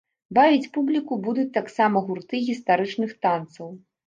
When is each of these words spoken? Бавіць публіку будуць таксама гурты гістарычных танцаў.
Бавіць 0.37 0.69
публіку 0.77 1.17
будуць 1.27 1.51
таксама 1.59 2.03
гурты 2.09 2.41
гістарычных 2.49 3.15
танцаў. 3.29 3.71